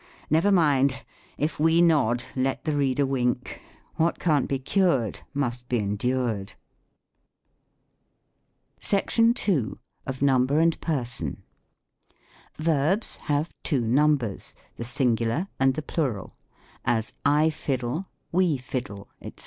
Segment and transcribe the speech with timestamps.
[0.31, 1.03] Never mind.
[1.37, 3.61] If we nod, let the reader wink.
[3.97, 6.53] What can't be cured must be endured.
[6.55, 8.63] I I ETYMOLOGY.
[8.79, 9.71] 53 SECTION II.
[10.07, 11.37] OF NUMBER AND PKRSO.V.
[12.57, 16.35] Verbs have two numbers, the Singular and the Plural:
[16.83, 17.13] as,"
[17.43, 19.35] I fiddle, we fiddle, "*&c.